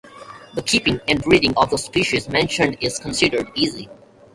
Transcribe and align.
The 0.55 0.63
keeping 0.63 0.99
and 1.07 1.21
breeding 1.21 1.53
of 1.57 1.69
the 1.69 1.77
species 1.77 2.27
mentioned 2.27 2.77
is 2.81 2.97
considered 2.97 3.51
easy. 3.53 3.87